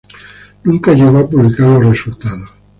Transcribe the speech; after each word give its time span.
Nunca 0.63 0.93
llegó 0.93 1.19
a 1.19 1.29
publicar 1.29 1.67
los 1.67 1.83
resultados. 1.83 2.55